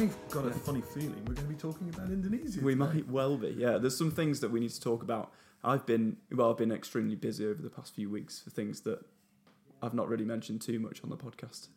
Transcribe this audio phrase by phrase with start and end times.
[0.00, 2.60] I've got a funny feeling we're going to be talking about Indonesia.
[2.62, 3.48] We might well be.
[3.58, 5.30] Yeah, there's some things that we need to talk about.
[5.62, 9.00] I've been well, I've been extremely busy over the past few weeks for things that
[9.82, 11.68] I've not really mentioned too much on the podcast.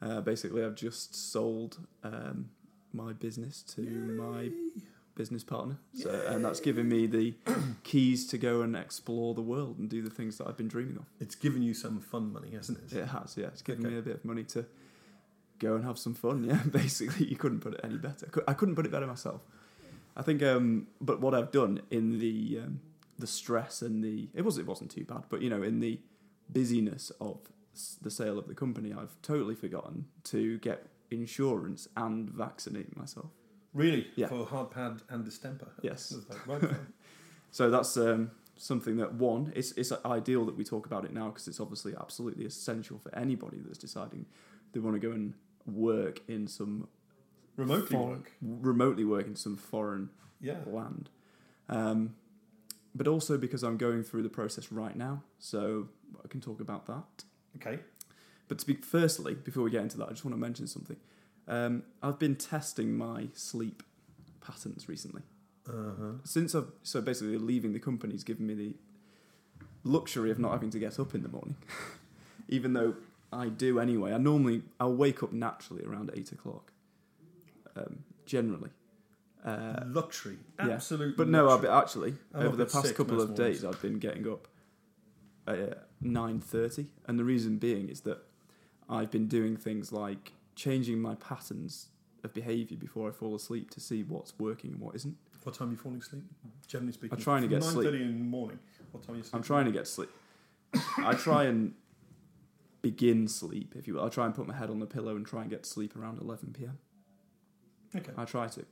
[0.00, 2.50] Uh, basically, I've just sold um,
[2.92, 4.50] my business to my
[5.16, 7.34] business partner, so, and that's given me the
[7.82, 10.96] keys to go and explore the world and do the things that I've been dreaming
[10.98, 11.06] of.
[11.20, 12.96] It's given you some fun money, hasn't it?
[12.96, 13.46] It has, yeah.
[13.48, 13.94] It's given Okay.
[13.94, 14.64] me a bit of money to
[15.60, 16.44] go and have some fun.
[16.50, 18.28] Yeah, basically, you couldn't put it any better.
[18.48, 19.42] I couldn't put it better myself.
[20.16, 22.80] I think, um, but what I've done in the um,
[23.18, 26.00] the stress and the it was it wasn't too bad, but you know, in the
[26.52, 27.38] busyness of
[28.02, 33.30] the sale of the company, I've totally forgotten to get insurance and vaccinate myself.
[33.72, 34.08] Really?
[34.16, 34.26] Yeah.
[34.26, 35.68] For hard pad and distemper?
[35.82, 36.14] Yes.
[36.28, 36.70] Like, right.
[37.52, 41.30] So that's um, something that one, it's it's ideal that we talk about it now
[41.30, 44.26] because it's obviously absolutely essential for anybody that's deciding
[44.72, 45.34] they want to go and
[45.66, 46.88] work in some
[47.56, 48.32] Remotely for- work.
[48.40, 50.62] remotely work in some foreign Yeah.
[50.66, 51.10] land.
[51.68, 52.14] Um,
[52.94, 55.88] but also because I'm going through the process right now, so
[56.24, 57.24] I can talk about that.
[57.56, 57.80] Okay.
[58.48, 60.96] But to be firstly, before we get into that, I just want to mention something.
[61.46, 63.82] Um, I've been testing my sleep
[64.40, 65.22] patterns recently.
[65.68, 66.14] Uh-huh.
[66.24, 68.74] Since I've so basically leaving the company's given me the
[69.84, 71.56] luxury of not having to get up in the morning,
[72.48, 72.94] even though
[73.32, 74.12] I do anyway.
[74.12, 76.72] I normally I'll wake up naturally around eight o'clock,
[77.76, 78.70] um, generally.
[79.44, 80.36] Uh, luxury.
[80.58, 80.74] yeah.
[80.74, 83.64] Absolute But no, I've been, actually I'm over the past couple of days.
[83.64, 84.48] I've been getting up
[85.46, 88.18] at nine thirty, and the reason being is that
[88.88, 91.88] I've been doing things like changing my patterns
[92.22, 95.16] of behaviour before I fall asleep to see what's working and what isn't.
[95.42, 96.22] What time are you falling asleep?
[96.66, 97.16] Generally speaking.
[97.16, 97.88] I'm trying to get sleep.
[97.88, 98.58] 9.30 in the morning.
[98.90, 99.38] What time are you sleeping?
[99.38, 100.10] I'm trying to get sleep.
[100.98, 101.72] I try and
[102.82, 104.04] begin sleep, if you will.
[104.04, 105.96] I try and put my head on the pillow and try and get to sleep
[105.96, 106.78] around eleven p.m.
[107.94, 108.12] Okay.
[108.16, 108.64] I try to.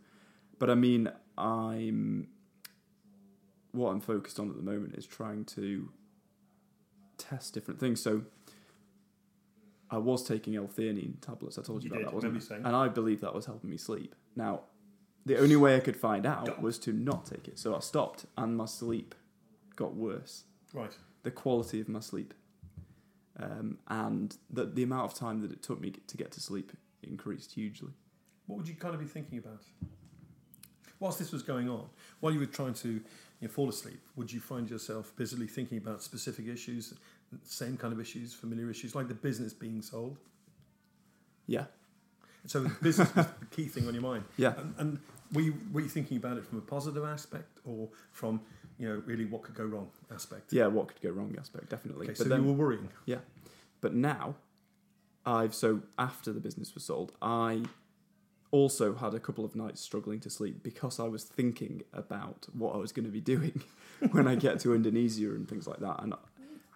[0.58, 2.28] But I mean, I'm.
[3.72, 5.90] What I'm focused on at the moment is trying to
[7.18, 8.00] test different things.
[8.00, 8.22] So,
[9.90, 11.58] I was taking L-theanine tablets.
[11.58, 12.68] I told you, You about did, that, wasn't I?
[12.68, 14.14] And I believe that was helping me sleep.
[14.34, 14.62] Now,
[15.26, 17.58] the only way I could find out was to not take it.
[17.58, 19.14] So I stopped, and my sleep
[19.76, 20.44] got worse.
[20.72, 20.96] Right.
[21.22, 22.32] The quality of my sleep,
[23.40, 26.72] um, and the the amount of time that it took me to get to sleep
[27.02, 27.92] increased hugely.
[28.46, 29.62] What would you kind of be thinking about?
[31.00, 31.86] Whilst this was going on,
[32.20, 33.02] while you were trying to you
[33.42, 36.94] know, fall asleep, would you find yourself busily thinking about specific issues,
[37.44, 40.16] same kind of issues, familiar issues, like the business being sold?
[41.46, 41.64] Yeah,
[42.46, 44.24] So the business was the key thing on your mind.
[44.36, 44.54] yeah.
[44.58, 44.98] And, and
[45.32, 48.40] were, you, were you thinking about it from a positive aspect or from,
[48.78, 50.52] you know, really what could go wrong aspect?
[50.52, 52.06] Yeah, what could go wrong aspect, definitely.
[52.06, 52.88] Okay, but so then, you were worrying.
[53.06, 53.18] Yeah.
[53.80, 54.36] But now,
[55.26, 57.62] I've so after the business was sold, I
[58.50, 62.74] also had a couple of nights struggling to sleep because I was thinking about what
[62.74, 63.60] I was going to be doing
[64.12, 66.02] when I get to Indonesia and things like that.
[66.02, 66.14] And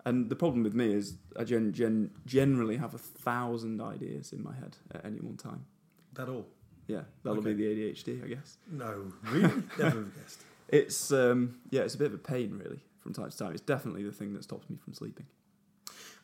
[0.04, 4.42] and the problem with me is I gen, gen, generally have a thousand ideas in
[4.42, 5.64] my head at any one time.
[6.14, 6.46] That all?
[6.88, 7.52] Yeah, that'll Okay.
[7.54, 8.58] be the ADHD, I guess.
[8.70, 9.62] No, really?
[9.78, 10.42] Never have guessed.
[10.68, 13.52] It's um yeah, it's a bit of a pain really from time to time.
[13.52, 15.26] It's definitely the thing that stops me from sleeping.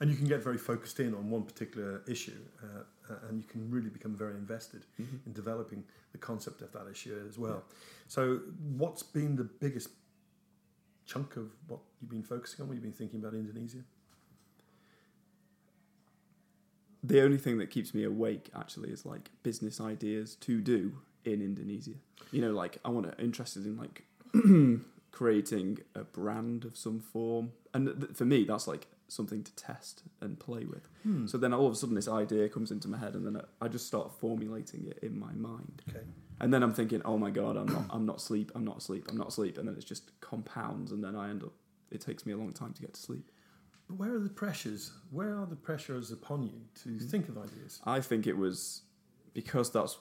[0.00, 3.48] And you can get very focused in on one particular issue, uh, uh, and you
[3.48, 5.82] can really become very invested in developing
[6.12, 7.64] the concept of that issue as well.
[8.06, 8.40] So,
[8.76, 9.88] what's been the biggest
[11.04, 13.82] chunk of what you've been focusing on when you've been thinking about Indonesia?
[17.02, 20.92] The only thing that keeps me awake actually is like business ideas to do
[21.24, 21.94] in Indonesia.
[22.30, 24.04] You know, like I want to interested in like
[25.12, 30.02] creating a brand of some form, and th- for me that's like something to test
[30.20, 30.88] and play with.
[31.02, 31.26] Hmm.
[31.26, 33.64] So then all of a sudden this idea comes into my head, and then I,
[33.64, 35.82] I just start formulating it in my mind.
[35.88, 36.04] Okay.
[36.40, 39.06] And then I'm thinking, oh my god, I'm not, I'm not asleep, I'm not asleep,
[39.08, 41.52] I'm not asleep, and then it's just compounds, and then I end up.
[41.90, 43.30] It takes me a long time to get to sleep.
[43.88, 44.92] But where are the pressures?
[45.10, 47.80] Where are the pressures upon you to think of ideas?
[47.84, 48.82] I think it was
[49.32, 49.98] because that's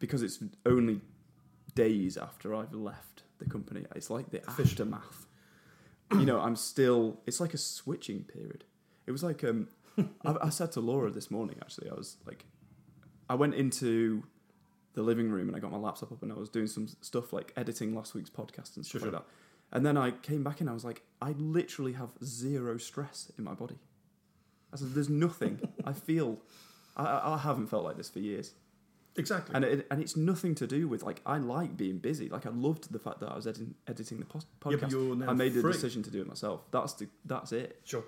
[0.00, 1.00] because it's only
[1.74, 3.84] days after I've left the company.
[3.94, 5.26] It's like the aftermath.
[6.12, 7.20] you know, I'm still.
[7.26, 8.64] It's like a switching period.
[9.06, 9.68] It was like um,
[10.24, 11.56] I, I said to Laura this morning.
[11.60, 12.44] Actually, I was like,
[13.28, 14.24] I went into
[14.94, 17.32] the living room and I got my laptop up and I was doing some stuff
[17.32, 19.26] like editing last week's podcast and stuff Sure, like that.
[19.72, 23.42] And then I came back and I was like, I literally have zero stress in
[23.44, 23.78] my body.
[24.72, 25.60] I said, there's nothing.
[25.84, 26.38] I feel.
[26.96, 28.54] I I haven't felt like this for years.
[29.16, 29.54] Exactly.
[29.54, 32.28] And it, and it's nothing to do with like I like being busy.
[32.28, 35.18] Like I loved the fact that I was editing, editing the pos- yeah, but podcast.
[35.18, 36.62] now I made the decision to do it myself.
[36.70, 37.80] That's the that's it.
[37.84, 38.04] Sure.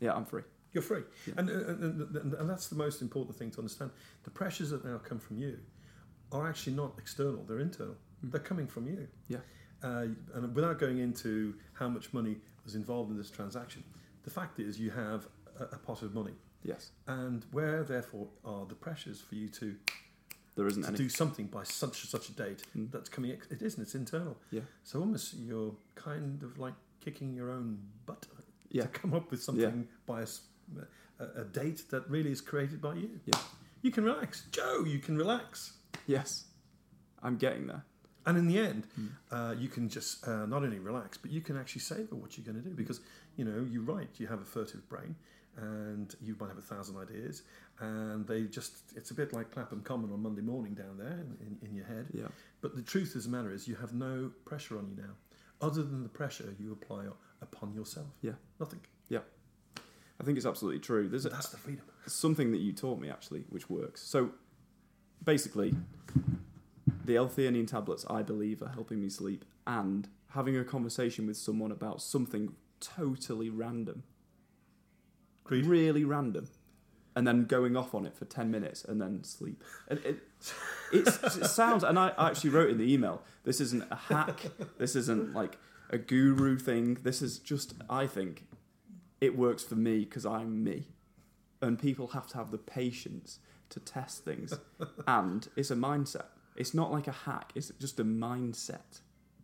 [0.00, 0.42] Yeah, I'm free.
[0.72, 1.02] You're free.
[1.26, 1.34] Yeah.
[1.38, 3.90] And, and, and, and that's the most important thing to understand.
[4.22, 5.58] The pressures that now come from you
[6.30, 7.96] are actually not external; they're internal.
[8.22, 9.08] They're coming from you.
[9.28, 9.38] Yeah.
[9.82, 13.82] Uh, and without going into how much money was involved in this transaction,
[14.24, 15.26] the fact is you have
[15.58, 16.90] a, a pot of money, Yes.
[17.06, 19.74] and where therefore are the pressures for you to,
[20.56, 20.96] There isn't to any.
[20.98, 22.90] do something by such such a date Mm.
[22.90, 23.30] that's coming?
[23.32, 23.82] ex- It isn't.
[23.82, 24.36] It's internal.
[24.50, 24.62] Yeah.
[24.84, 28.26] So almost you're kind of like kicking your own butt
[28.68, 28.82] Yeah.
[28.82, 30.26] to come up with something by
[31.18, 33.20] a date that really is created by you.
[33.26, 33.38] Yeah.
[33.82, 34.84] You can relax, Joe.
[34.84, 35.74] You can relax.
[36.06, 36.44] Yes.
[37.22, 37.84] I'm getting there.
[38.26, 39.10] And in the end, Mm.
[39.30, 42.44] uh, you can just uh, not only relax, but you can actually savor what you're
[42.44, 43.00] going to do because
[43.36, 44.20] you know you write.
[44.20, 45.16] You have a furtive brain,
[45.56, 47.42] and you might have a thousand ideas,
[47.80, 51.58] and they just it's a bit like Clapham Common on Monday morning down there in,
[51.62, 52.06] in, your head.
[52.12, 52.28] Yeah.
[52.60, 55.14] But the truth of the matter is, you have no pressure on you now,
[55.60, 57.06] other than the pressure you apply
[57.42, 58.08] upon yourself.
[58.22, 58.32] Yeah.
[58.58, 58.80] nothing.
[59.08, 59.20] Yeah
[60.20, 61.08] i think it's absolutely true.
[61.08, 61.84] There's a, That's the freedom.
[62.06, 64.02] something that you taught me actually, which works.
[64.02, 64.30] So
[65.24, 65.74] basically,
[67.04, 71.72] the L-theanine tablets, I believe, are helping me sleep, and having a conversation with someone
[71.72, 74.02] about something totally random,
[75.46, 75.66] Agreed.
[75.66, 76.48] really random,
[77.20, 79.62] and then going off on it for ten minutes and then sleep.
[79.88, 80.22] And it,
[80.90, 81.06] it
[81.44, 84.46] sounds, and I actually wrote in the email, this isn't a hack,
[84.78, 85.58] this isn't like
[85.90, 86.96] a guru thing.
[87.02, 88.46] This is just, I think,
[89.20, 90.86] it works for me because I'm me,
[91.60, 93.38] and people have to have the patience
[93.68, 94.54] to test things,
[95.06, 96.28] and it's a mindset.
[96.56, 97.52] It's not like a hack.
[97.54, 99.02] It's just a mindset.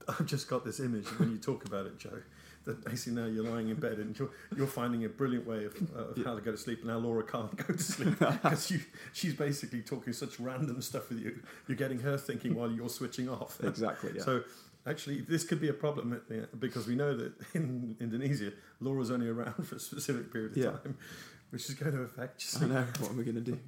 [0.08, 2.23] I've just got this image when you talk about it, Joe.
[2.67, 5.75] That basically now you're lying in bed and you're, you're finding a brilliant way of,
[5.97, 6.81] uh, of how to go to sleep.
[6.81, 8.73] And now Laura can't go to sleep because
[9.13, 11.41] she's basically talking such random stuff with you.
[11.69, 13.59] You're getting her thinking while you're switching off.
[13.65, 14.13] Exactly.
[14.17, 14.23] Yeah.
[14.23, 14.43] So
[14.87, 19.29] actually, this could be a problem the- because we know that in Indonesia, Laura's only
[19.29, 20.71] around for a specific period of Yeah.
[20.71, 20.97] time,
[21.51, 22.85] which is going to affect I know.
[22.99, 23.59] What are we going to do?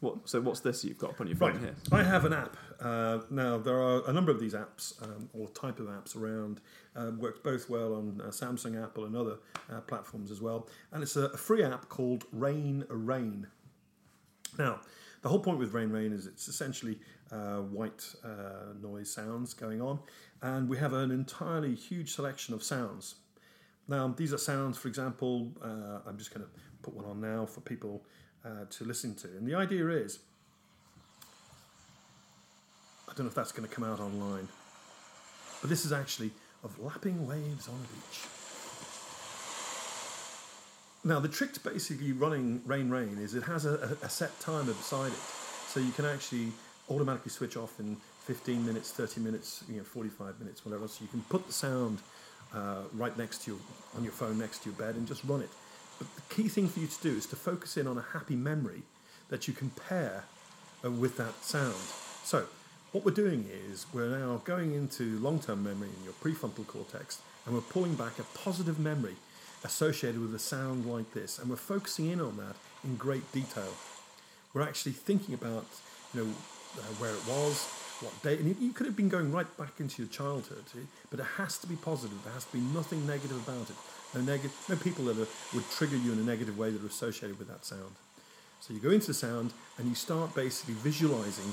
[0.00, 0.28] What?
[0.28, 1.60] So what's this you've got up on your phone Right.
[1.60, 1.74] here?
[1.90, 2.56] I have an app.
[2.80, 6.60] Uh, now, there are a number of these apps um, or type of apps around.
[6.94, 9.36] Uh, works both well on uh, Samsung, Apple, and other
[9.72, 10.68] uh, platforms as well.
[10.92, 13.46] And it's a, a free app called Rain Rain.
[14.58, 14.80] Now,
[15.22, 16.98] the whole point with Rain Rain is it's essentially
[17.32, 19.98] uh, white uh, noise sounds going on,
[20.42, 23.16] and we have an entirely huge selection of sounds.
[23.88, 26.50] Now, these are sounds, for example, uh, I'm just going to
[26.82, 28.04] put one on now for people
[28.46, 29.28] uh, to listen to.
[29.28, 30.20] And the idea is
[33.08, 34.48] I don't know if that's going to come out online,
[35.60, 36.30] but this is actually
[36.64, 38.26] of lapping waves on a beach.
[41.04, 44.72] Now, the trick to basically running Rain Rain is it has a, a, set timer
[44.72, 45.18] beside it,
[45.68, 46.48] so you can actually
[46.90, 50.88] automatically switch off in 15 minutes, 30 minutes, you know, 45 minutes, whatever.
[50.88, 52.00] So you can put the sound
[52.52, 53.60] uh, right next to your
[53.96, 55.50] on your phone next to your bed and just run it.
[55.98, 58.36] But the key thing for you to do is to focus in on a happy
[58.36, 58.82] memory
[59.28, 60.24] that you can pair
[60.84, 61.74] uh, with that sound.
[62.24, 62.46] So,
[62.92, 67.20] what we're doing is we're now going into long term memory in your prefrontal cortex
[67.44, 69.16] and we're pulling back a positive memory
[69.64, 73.72] associated with a sound like this and we're focusing in on that in great detail.
[74.54, 75.66] We're actually thinking about
[76.14, 76.30] you know
[76.78, 77.64] uh, where it was,
[78.00, 80.64] what day, and you- could have been going right back into your childhood,
[81.10, 82.22] but it has to be positive.
[82.24, 83.76] There has to be nothing negative about it.
[84.14, 86.86] No negative, no people that are, would trigger you in a negative way that are
[86.86, 87.94] associated with that sound.
[88.60, 91.52] So you go into the sound and you start basically visualizing,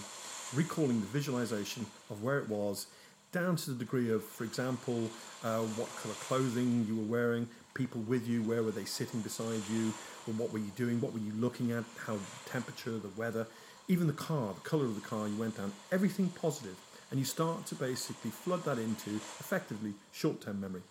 [0.55, 2.87] recalling the visualization of where it was,
[3.31, 5.09] down to the degree of, for example,
[5.43, 9.61] uh, what of clothing you were wearing, people with you, where were they sitting beside
[9.71, 9.91] you,
[10.27, 13.47] or what were you doing, what were you looking at, how temperature, the weather,
[13.87, 16.75] even the car, the color of the car you went down, everything positive,
[17.09, 20.81] and you start to basically flood that into effectively short-term memory.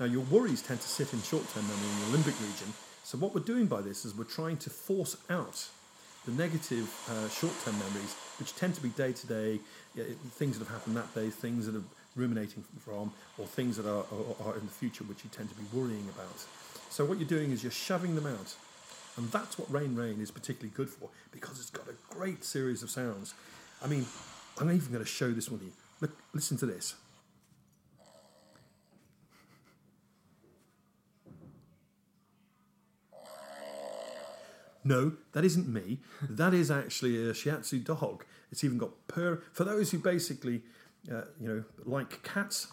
[0.00, 2.72] Now, your worries tend to sit in short term memory in the limbic region.
[3.04, 5.68] So, what we're doing by this is we're trying to force out
[6.26, 9.60] the negative uh, short term memories, which tend to be day to day
[10.32, 11.84] things that have happened that day, things that are
[12.16, 15.54] ruminating from, or things that are, are, are in the future which you tend to
[15.54, 16.44] be worrying about.
[16.90, 18.54] So, what you're doing is you're shoving them out.
[19.16, 22.82] And that's what Rain Rain is particularly good for because it's got a great series
[22.82, 23.32] of sounds.
[23.80, 24.06] I mean,
[24.60, 25.72] I'm even going to show this one to you.
[26.00, 26.96] Look, listen to this.
[34.84, 36.00] No, that isn't me.
[36.28, 38.24] That is actually a Shiatsu dog.
[38.52, 39.42] It's even got purr.
[39.52, 40.62] For those who basically,
[41.10, 42.68] uh, you know, like cats,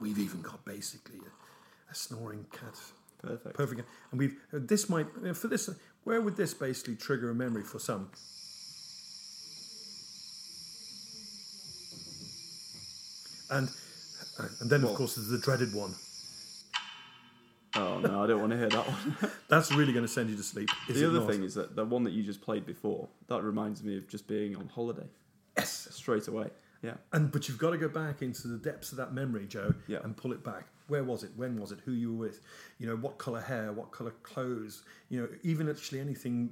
[0.00, 2.74] we've even got basically a, a snoring cat.
[3.22, 3.56] Perfect.
[3.56, 3.82] Perfect.
[4.10, 5.70] And we've uh, this might uh, for this.
[6.04, 8.10] Where would this basically trigger a memory for some?
[13.50, 13.68] And
[14.38, 15.94] uh, and then Well- of course there's the dreaded one.
[17.74, 19.16] Oh no, I don't want to hear that one.
[19.48, 20.68] That's really going to send you to sleep.
[20.88, 21.30] The other not?
[21.30, 24.26] thing is that the one that you just played before that reminds me of just
[24.26, 25.06] being on holiday
[25.56, 25.88] yes.
[25.90, 26.50] straight away.
[26.82, 29.72] Yeah, And but you've got to go back into the depths of that memory, Joe,
[29.86, 29.98] Yeah.
[30.02, 30.66] and pull it back.
[30.88, 31.30] Where was it?
[31.36, 31.78] When was it?
[31.84, 32.40] Who you were with?
[32.80, 33.72] You know, what color hair?
[33.72, 34.82] What color clothes?
[35.08, 36.50] You know, even actually anything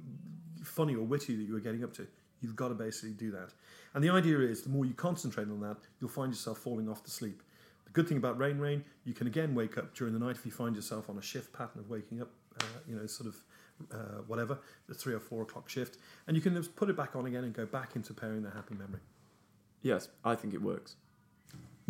[0.63, 2.07] funny or witty that you were getting up to.
[2.41, 3.49] You've got to basically do that.
[3.93, 7.03] And the idea is, the more you concentrate on that, you'll find yourself falling off
[7.03, 7.43] to sleep.
[7.91, 10.45] The good thing about Rain Rain, you can again wake up during the night if
[10.45, 12.29] you find yourself on a shift pattern of waking up,
[12.61, 13.35] uh, you know, sort of
[13.91, 17.15] uh, whatever, the three or four o'clock shift, and you can just put it back
[17.15, 19.01] on again and go back into pairing the happy memory.
[19.81, 20.95] yes, I think it works.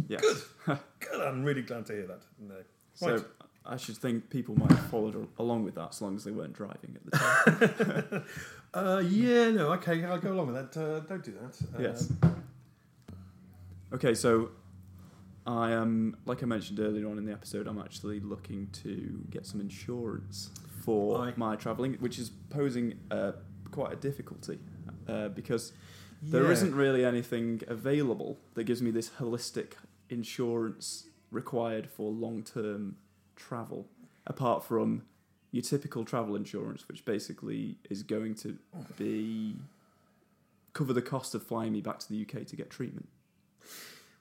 [0.08, 0.20] Yeah.
[0.66, 2.22] Good, I'm really glad to hear that.
[2.40, 2.56] No.
[2.96, 3.24] So
[3.66, 6.54] I should think people might have followed along with that as long as they weren't
[6.54, 8.24] driving at the time.
[8.74, 10.82] Uh, yeah, no, okay, I'll go along with that.
[10.82, 11.78] Uh, don't do that.
[11.78, 12.10] Uh, yes.
[13.92, 14.52] Okay, so
[15.46, 19.46] I am, like I mentioned earlier on in the episode, I'm actually looking to get
[19.46, 20.52] some insurance
[20.84, 21.34] for Aye.
[21.36, 23.34] my travelling, which is posing uh,
[23.72, 24.60] quite a difficulty
[25.08, 25.74] uh, because
[26.22, 26.52] there yeah.
[26.52, 29.74] isn't really anything available that gives me this holistic
[30.10, 32.98] insurance required for long term
[33.36, 33.88] travel,
[34.28, 35.04] apart from
[35.52, 38.58] your typical travel insurance, which basically is going to
[38.98, 39.56] be
[40.74, 43.10] cover the cost of flying me back to the UK to get treatment.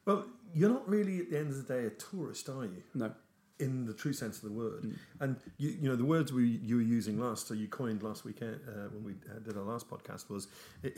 [0.04, 0.24] Well,
[0.54, 2.82] you're not really at the end of the day a tourist, are you?
[2.94, 3.12] No.
[3.58, 4.84] In the true sense of the word.
[4.84, 4.96] Mm.
[5.20, 8.24] And you, you know the words we you were using last, so you coined last
[8.24, 10.48] weekend uh, when we uh, did our last podcast was
[10.82, 10.88] uh,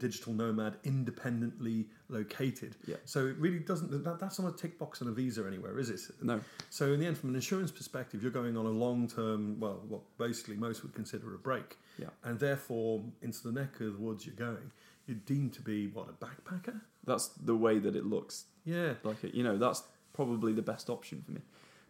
[0.00, 2.74] digital nomad, independently located.
[2.88, 2.96] Yeah.
[3.04, 4.02] So it really doesn't.
[4.02, 6.00] That, that's not a tick box on a visa anywhere, is it?
[6.20, 6.40] No.
[6.70, 9.80] So in the end, from an insurance perspective, you're going on a long term, well,
[9.86, 11.78] what basically most would consider a break.
[12.00, 12.08] Yeah.
[12.24, 14.72] And therefore, into the neck of the woods you're going,
[15.06, 16.80] you're deemed to be, what, a backpacker?
[17.08, 18.94] That's the way that it looks Yeah.
[19.02, 19.34] like it.
[19.34, 21.40] You know, that's probably the best option for me.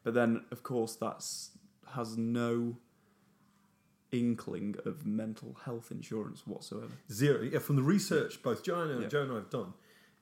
[0.05, 1.51] But then, of course, that's
[1.95, 2.77] has no
[4.13, 6.93] inkling of mental health insurance whatsoever.
[7.11, 7.43] Zero.
[7.43, 9.09] Yeah, from the research both Joe and, Yeah.
[9.09, 9.75] Joe and I have done,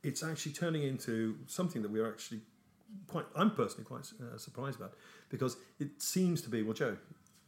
[0.03, 2.41] it's actually turning into something that we're actually
[3.07, 4.95] quite, I'm personally quite uh, surprised about
[5.29, 6.97] because it seems to be, well, Joe,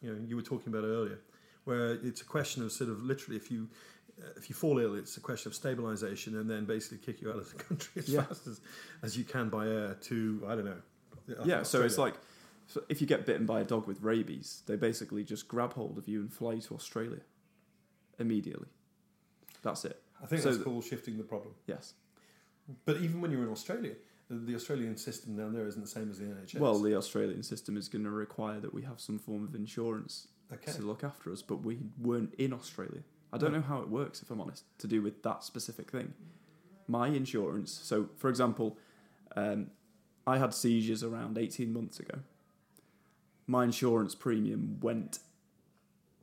[0.00, 1.18] you know, you were talking about earlier,
[1.64, 3.68] where it's a question of sort of literally if you,
[4.36, 7.36] if you fall ill, it's a question of stabilization and then basically kick you out
[7.36, 8.22] of the country as Yeah.
[8.22, 8.60] fast as,
[9.02, 10.82] as you can by air to, I don't know.
[11.40, 12.14] I yeah, so it's like
[12.68, 15.98] so if you get bitten by a dog with rabies, they basically just grab hold
[15.98, 17.20] of you and fly you to Australia
[18.18, 18.68] immediately.
[19.62, 20.00] That's it.
[20.22, 21.54] I think so that's th- called shifting the problem.
[21.66, 21.94] Yes.
[22.84, 23.94] But even when you're in Australia,
[24.28, 26.58] the, the Australian system down there isn't the same as the NHS.
[26.58, 30.28] Well, the Australian system is going to require that we have some form of insurance
[30.52, 30.72] okay.
[30.72, 33.02] to look after us, but we weren't in Australia.
[33.32, 36.14] I don't know how it works, if I'm honest, to do with that specific thing.
[36.86, 38.78] My insurance, so for example,
[39.36, 39.70] um,
[40.26, 42.20] I had seizures around 18 months ago.
[43.46, 45.20] My insurance premium went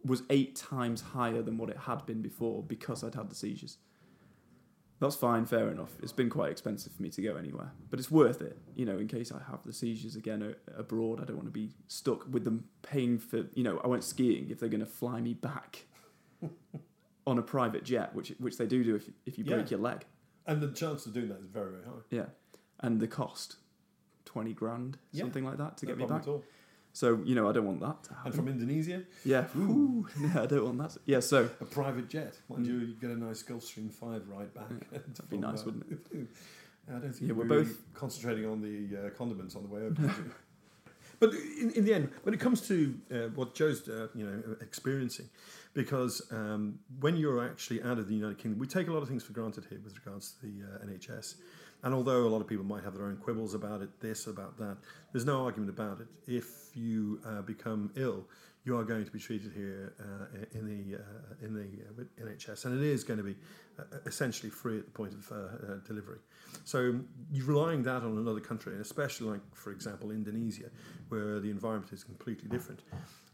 [0.04, 3.78] was eight times higher than what it had been before because I'd had the seizures.
[5.00, 5.94] That's fine, fair enough.
[6.02, 8.58] It's been quite expensive for me to go anywhere, but it's worth it.
[8.76, 11.72] You know, in case I have the seizures again abroad, I don't want to be
[11.88, 13.48] stuck with them paying for.
[13.56, 15.86] You know, I went skiing if they're going to fly me back
[17.28, 19.78] on a private jet, which which they do do if if you break Yeah.
[19.78, 20.06] your leg.
[20.48, 22.04] And the chance of doing that is very, very high.
[22.12, 22.26] Yeah,
[22.80, 23.58] and the cost,
[24.26, 25.24] twenty grand, Yeah.
[25.24, 26.22] something like that, to No get me back.
[26.24, 26.44] At all.
[26.94, 28.28] So you know, I don't want that to happen.
[28.28, 30.98] And from Indonesia, yeah, Ooh, yeah, I don't want that.
[31.06, 32.40] Yeah, so a private jet.
[32.48, 32.70] Mind Mm.
[32.70, 34.70] you, you get a nice Gulfstream 5 ride back.
[34.92, 36.00] that'd be nice, wouldn't it?
[36.88, 39.82] I don't think Yeah, we're really both- concentrating on the uh, condiments on the way
[39.82, 40.14] over.
[41.20, 44.58] But in, in the end, when it comes to uh, what Joe's uh, you know
[44.62, 45.30] experiencing,
[45.76, 49.10] because um, when you're actually out of the United Kingdom, we take a lot of
[49.10, 51.36] things for granted here with regards to the uh, NHS.
[51.84, 54.58] And although a lot of people might have their own quibbles about it, this about
[54.58, 54.78] that,
[55.12, 56.08] there's no argument about it.
[56.26, 58.26] If you uh, become ill,
[58.64, 61.68] you are going to be treated here uh, in the uh, in the
[62.02, 63.36] uh, NHS, and it is going to be
[63.78, 66.18] uh, essentially free at the point of delivery.
[66.64, 67.00] So
[67.32, 70.72] you're relying that on another country, and especially like, for example, Indonesia,
[71.10, 72.80] where the environment is completely different.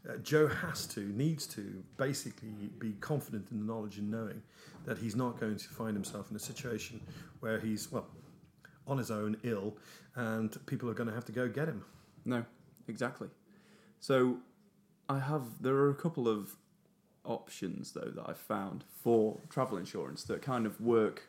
[0.08, 4.42] Uh, Joe has to, needs to, basically be confident in the knowledge and knowing
[4.84, 7.00] that he's not going to find himself in a situation
[7.40, 8.08] where he's well
[8.86, 9.76] on his own, ill,
[10.16, 11.84] and people are going to have to go get him.
[12.24, 12.44] No,
[12.88, 13.28] exactly.
[14.00, 14.38] So
[15.08, 16.56] I have there are a couple of
[17.24, 21.28] options though that I've found for travel insurance that kind of work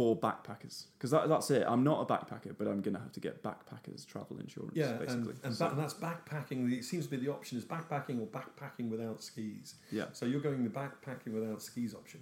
[0.00, 1.62] for backpackers because that, that's it.
[1.68, 4.72] I'm not a backpacker, but I'm going to have to get backpackers travel insurance.
[4.74, 5.34] Yeah, and, basically.
[5.44, 6.72] and, So- ba- and that's backpacking.
[6.72, 9.74] It seems to be the option is backpacking or backpacking without skis.
[9.92, 12.20] yeah, So you're going the backpacking without skis option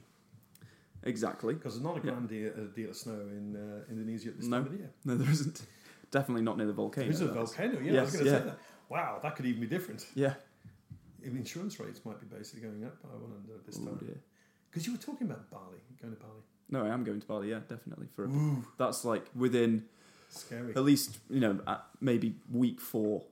[1.04, 1.54] exactly.
[1.54, 2.12] because there's not a Yeah.
[2.14, 4.56] grand deal, a deal of snow in uh, Indonesia at this No.
[4.56, 4.90] time of the year.
[5.04, 5.62] No, there isn't.
[6.11, 7.06] Definitely not near the volcano.
[7.06, 7.78] There's a volcano.
[7.80, 8.38] Yeah, I Yes, was going to yeah.
[8.38, 8.58] say that.
[8.88, 10.04] wow, that could even be different.
[10.16, 10.35] Yeah.
[11.23, 14.20] If insurance rates might be basically going up, I wonder this Oh, time.
[14.70, 16.42] Because you were talking about Bali, going to Bali.
[16.71, 17.51] No, I am going to Bali.
[17.51, 18.09] Yeah, definitely.
[18.15, 19.85] For a, Ooh, that's like within
[20.29, 20.75] scary.
[20.77, 21.59] at least you know
[22.01, 23.25] maybe week four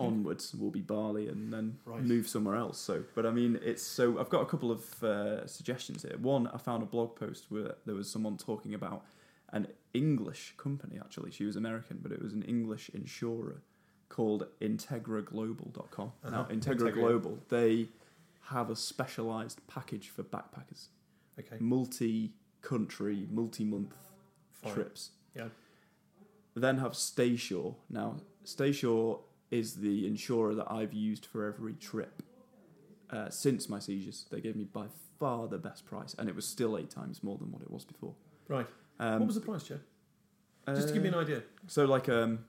[0.00, 2.02] onwards will be Bali and then Right.
[2.02, 2.78] move somewhere else.
[2.80, 6.16] So, but I mean, it's so I've got a couple of uh, suggestions here.
[6.18, 9.04] One, I found a blog post where there was someone talking about
[9.52, 10.98] an English company.
[10.98, 13.62] Actually, she was American, but it was an English insurer
[14.08, 16.12] called IntegraGlobal.com.
[16.24, 16.44] Now, Uh-huh.
[16.52, 16.94] Integra Integra.
[16.94, 17.88] Global, they
[18.46, 20.88] have a specialized package for backpackers,
[21.38, 21.56] Okay,
[22.62, 23.94] multi-country, multi-month
[24.72, 25.10] trips.
[25.34, 25.48] Yeah.
[26.54, 27.74] Then have Staysure.
[27.90, 32.22] Now, Staysure is the insurer that I've used for every trip
[33.10, 34.26] uh, since my seizures.
[34.30, 34.86] They gave me by
[35.18, 37.84] far the best price, and it was still eight times more than what it was
[37.84, 38.14] before.
[38.48, 38.66] Right.
[38.98, 39.80] Um, what was the price, Joe?
[40.68, 41.42] Just to give me an uh, idea.
[41.66, 42.44] So, like um,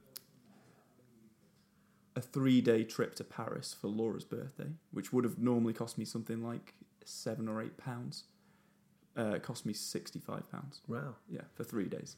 [2.16, 6.44] a three-day trip to Paris for Laura's birthday, which would have normally cost me something
[6.44, 8.26] like seven or eight pounds.
[9.18, 10.82] Uh, it cost me sixty-five pounds.
[10.88, 11.16] Wow.
[11.30, 12.16] Yeah, for three days.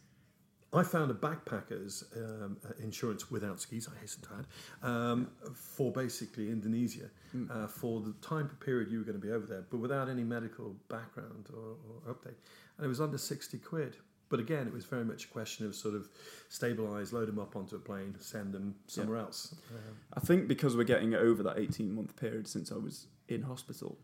[0.73, 4.45] I found a backpacker's um, uh, insurance without skis, I hasten to add,
[4.91, 7.49] um, for basically Indonesia Mm.
[7.51, 10.23] uh, for the time period you were going to be over there, but without any
[10.23, 11.75] medical background or,
[12.07, 12.35] or update.
[12.77, 13.97] And it was under 60 quid.
[14.29, 16.09] But again, it was very much a question of sort of
[16.49, 19.53] stabilise, load them up onto a plane, send them somewhere else.
[19.73, 23.41] Um, I think because we're getting over that 18 month period since I was in
[23.43, 23.97] hospital,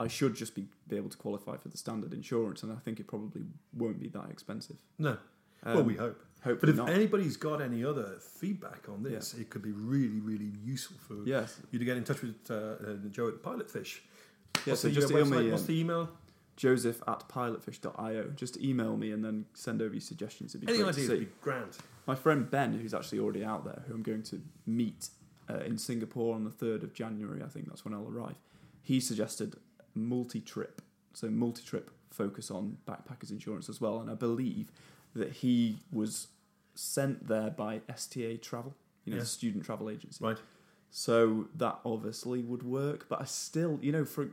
[0.00, 3.00] I should just be, be able to qualify for the standard insurance, and I think
[3.00, 3.42] it probably
[3.76, 4.76] won't be that expensive.
[4.98, 5.16] no,
[5.64, 6.22] Um, well, we hope.
[6.44, 6.88] Hope, But if not.
[6.90, 11.58] anybody's got any other feedback on this, it could be really, really useful for yes,
[11.72, 13.98] you to get in touch with uh, uh, Joe at Pilotfish.
[14.64, 14.72] yeah.
[14.72, 16.08] What's So the just uh, email me What's um, the email?
[16.56, 18.30] Joseph at pilotfish.io.
[18.36, 20.54] Just email me and then send over your suggestions.
[20.54, 21.76] It'd be Any ideas would be grand.
[22.06, 25.08] My friend Ben, who's actually already out there, who I'm going to meet
[25.50, 28.36] uh, in Singapore on the 3rd of January, I think that's when I'll arrive,
[28.82, 29.56] he suggested
[30.06, 30.82] multi trip.
[31.14, 34.00] So, multi trip focus on backpackers insurance as well.
[34.00, 34.70] And I believe
[35.14, 36.28] that he was
[36.74, 39.22] sent there by STA Travel, you know, Yeah.
[39.22, 40.24] the student travel agency.
[40.24, 40.38] Right.
[40.90, 43.06] So, that obviously would work.
[43.08, 44.30] But I still, you know, for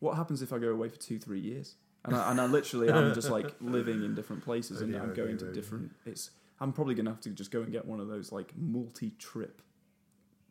[0.00, 1.76] what happens if I go away for two, three years?
[2.04, 5.02] And I, and I literally am just like living in different places Oh and dear,
[5.02, 5.92] I'm going to different.
[6.06, 9.60] It's I'm probably gonna have to just go and get one of those like multi-trip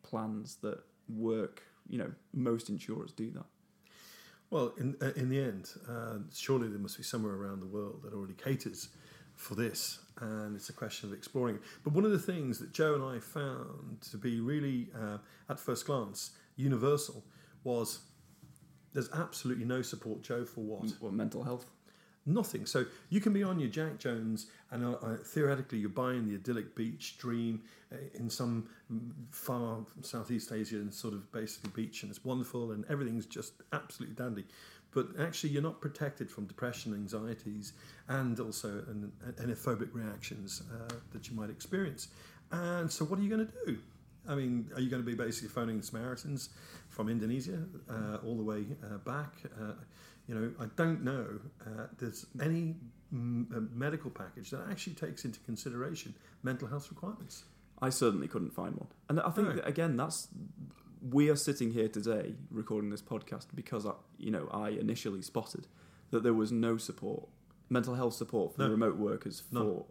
[0.03, 1.63] plans that work.
[1.87, 3.45] You know, most insurers do that.
[4.51, 8.01] Well, in uh, in the end, uh, surely there must be somewhere around the world
[8.03, 8.89] that already caters
[9.35, 11.61] for this, and it's a question of exploring it.
[11.83, 15.17] But one of the things that Joe and I found to be really, uh,
[15.49, 17.23] at first glance, universal
[17.63, 17.99] was
[18.93, 20.89] there's absolutely no support, Joe, for what?
[20.99, 21.65] What mental health?
[22.25, 22.65] Nothing.
[22.65, 26.35] So you can be on your Jack Jones, and uh, uh, theoretically, you're buying the
[26.35, 28.69] idyllic beach dream uh, in some
[29.31, 34.45] far Southeast Asian sort of basically beach, and it's wonderful, and everything's just absolutely dandy.
[34.91, 37.73] But actually, you're not protected from depression, anxieties,
[38.07, 42.09] and also an, anaphobic reactions uh, that you might experience.
[42.51, 43.77] And so, what are you going to do?
[44.29, 46.49] I mean, are you going to be basically phoning Samaritans
[46.89, 49.33] from Indonesia uh, all the way uh, back?
[49.59, 49.73] Uh,
[50.27, 51.25] you know, I don't know.
[51.65, 52.75] Uh, there's any
[53.13, 56.13] mm, uh, medical package that actually takes into consideration
[56.43, 57.45] mental health requirements.
[57.81, 58.87] I certainly couldn't find one.
[59.09, 59.55] And I think No.
[59.55, 60.27] that, again, that's
[61.01, 65.65] we are sitting here today recording this podcast because I, you know, I initially spotted
[66.11, 67.29] that there was no support,
[67.69, 68.69] mental health support for No.
[68.69, 69.85] remote workers for.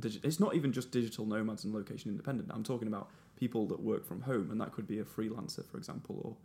[0.00, 2.50] Digi- it's not even just digital nomads and location independent.
[2.52, 3.10] I'm talking about
[3.44, 6.36] people that work from home, and that could be a freelancer, for example, or.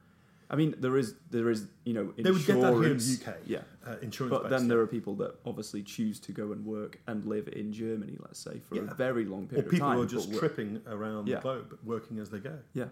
[0.52, 3.06] I mean, there is there is you know They would get that here in the
[3.12, 3.36] insurance- UK.
[3.46, 3.62] yeah.
[3.86, 4.32] Uh, insurance.
[4.36, 7.72] But then there are people that obviously choose to go and work and live in
[7.72, 8.90] Germany, let's say, for Yeah.
[8.90, 9.68] a very long period.
[9.68, 9.98] or people of time.
[9.98, 11.36] who are just tripping around Yeah.
[11.36, 12.58] the globe, working as they go.
[12.74, 12.90] Yeah,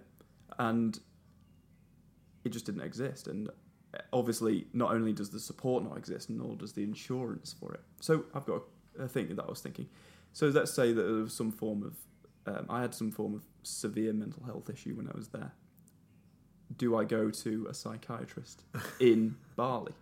[0.60, 1.00] and
[2.46, 3.28] it just didn't exist.
[3.28, 3.50] And
[4.14, 7.82] obviously, not only does the support not exist, nor does the insurance for it.
[8.02, 8.62] So I've got
[9.00, 9.88] a thing that I was thinking.
[10.32, 11.96] So let's say that there was some form of,
[12.48, 15.52] um, I had some form of severe mental health issue when I was there.
[16.78, 18.64] Do I go to a psychiatrist
[19.00, 19.94] in Bali?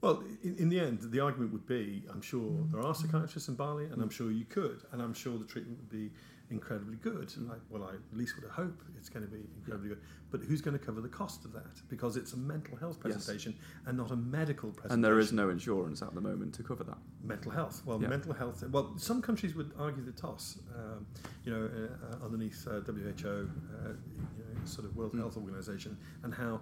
[0.00, 3.54] Well, in, in the end, the argument would be I'm sure there are psychiatrists in
[3.54, 6.10] Bali, and I'm sure you could, and I'm sure the treatment would be
[6.50, 7.32] incredibly good.
[7.50, 10.00] I, well, I at least would hope it's going to be incredibly good.
[10.30, 11.64] But who's going to cover the cost of that?
[11.88, 13.14] Because it's a mental health Yes.
[13.14, 13.54] presentation
[13.86, 14.94] and not a medical presentation.
[14.94, 16.98] And there is no insurance at the moment to cover that.
[17.22, 17.82] mental health.
[17.84, 18.06] Well, Yeah.
[18.08, 18.62] mental health.
[18.70, 20.60] Well, some countries would argue the toss.
[20.76, 21.04] Um,
[21.44, 25.18] you know, uh, underneath uh, WHO, uh, you know, sort of World Mm.
[25.18, 26.60] Health Organization, and how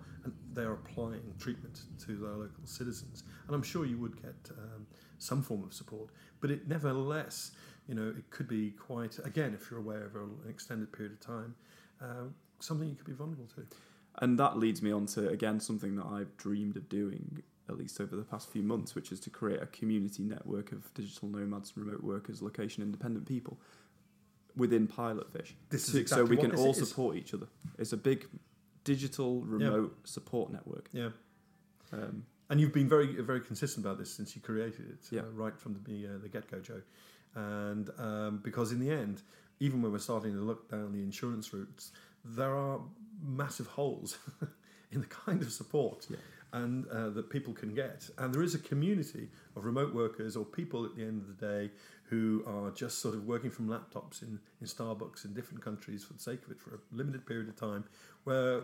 [0.54, 3.24] they are applying treatment to their local citizens.
[3.46, 4.86] And I'm sure you would get um,
[5.18, 7.52] some form of support, but it nevertheless,
[7.88, 9.18] you know, it could be quite.
[9.24, 11.54] Again, if you're aware of an extended period of time.
[12.00, 12.24] Uh,
[12.60, 13.66] something you could be vulnerable to.
[14.18, 18.00] And that leads me on to again something that I've dreamed of doing at least
[18.00, 21.76] over the past few months, which is to create a community network of digital nomads,
[21.76, 23.58] remote workers, location independent people
[24.56, 25.52] within Pilotfish.
[25.70, 26.88] This is So- exactly so we can all is.
[26.88, 27.46] support each other.
[27.78, 28.28] It's a big
[28.84, 30.88] digital remote support network.
[30.92, 31.10] Yeah.
[31.92, 35.22] Um, And you've been very, very consistent about this since you created it, Yeah.
[35.22, 36.82] uh, right from the uh, the get go, Joe.
[37.34, 39.22] And um, because in the end,
[39.60, 41.90] even when we're starting to look down the insurance routes,
[42.24, 42.80] there are
[43.22, 44.18] massive holes
[44.92, 46.16] in the kind of support Yeah.
[46.52, 48.08] and uh, that people can get.
[48.18, 51.46] And there is a community of remote workers or people at the end of the
[51.46, 51.70] day
[52.04, 56.12] who are just sort of working from laptops in, in Starbucks in different countries for
[56.12, 57.84] the sake of it for a limited period of time.
[58.24, 58.60] Where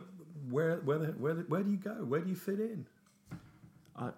[0.48, 1.94] where where the, where, the, where do you go?
[2.04, 2.86] Where do you fit in?
[4.00, 4.10] I,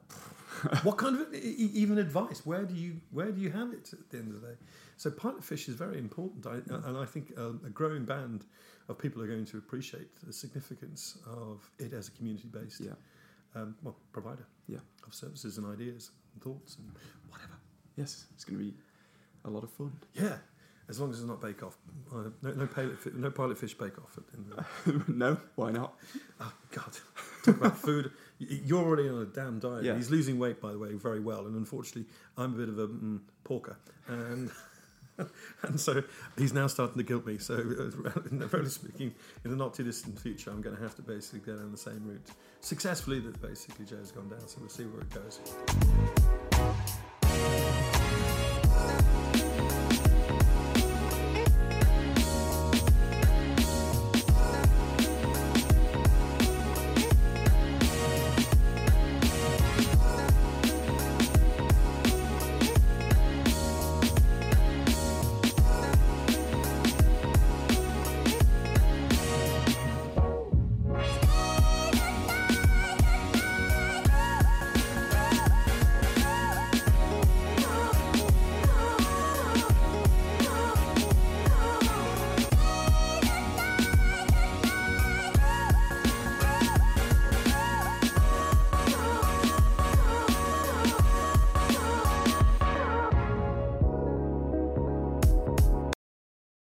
[0.85, 2.47] what kind of even advice?
[2.47, 4.55] Where do you where do you have it at the end of the day?
[4.97, 6.57] So Pilotfish is very important, I,
[6.89, 8.45] and I think a, a growing band
[8.89, 12.91] of people are going to appreciate the significance of it as a community based yeah,
[13.57, 14.79] um, well provider Yeah.
[15.07, 16.89] of services and ideas and thoughts and
[17.29, 17.55] whatever.
[17.97, 18.75] yes, it's going to be
[19.45, 19.93] a lot of fun.
[20.15, 20.37] Yeah,
[20.89, 21.77] as long as it's not Bake Off.
[22.15, 25.37] Uh, no, no pilot fi- no Pilotfish Bake Off at the end of the no,
[25.57, 25.95] why not?
[26.41, 26.93] Oh God!
[27.45, 28.13] Talk about food.
[28.49, 29.85] You're already on a damn diet.
[29.85, 29.97] Yeah.
[29.97, 31.47] He's losing weight, by the way, very well.
[31.47, 33.77] And unfortunately, I'm a bit of a mm, porker,
[34.09, 34.51] and
[35.63, 36.03] and so
[36.37, 37.39] he's now starting to guilt me.
[37.39, 41.41] So, uh, speaking, in the not too distant future, I'm going to have to basically
[41.41, 44.47] go down the same route successfully that basically Joe's gone down.
[44.47, 45.41] So we'll see where it goes.